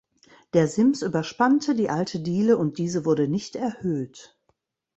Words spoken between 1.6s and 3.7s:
die alte Diele und diese wurde nicht